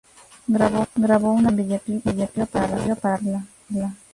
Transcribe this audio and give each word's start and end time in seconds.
Grabó 0.47 0.79
una 1.31 1.43
canción 1.43 1.43
con 1.45 1.55
videoclip 1.57 2.07
incluido 2.07 2.45
para 2.47 2.69
la 2.75 2.95
película. 2.95 3.45